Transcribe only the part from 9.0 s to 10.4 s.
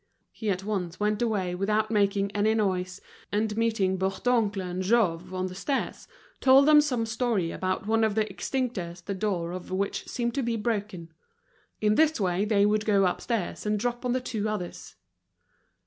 the door of which seemed